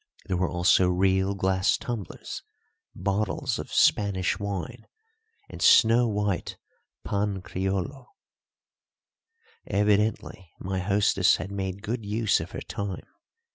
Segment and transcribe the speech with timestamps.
[0.25, 2.41] There were also real glass tumblers,
[2.95, 4.87] bottles of Spanish wine,
[5.47, 6.57] and snow white
[7.03, 8.07] pan creollo.
[9.67, 13.05] Evidently my hostess had made good use of her time.